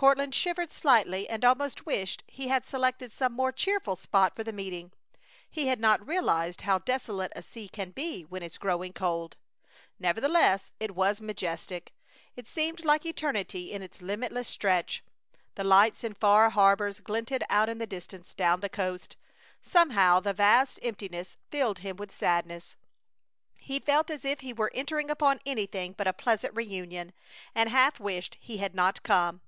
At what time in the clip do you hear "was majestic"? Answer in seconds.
10.94-11.92